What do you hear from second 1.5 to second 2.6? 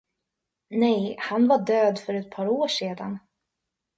död för ett par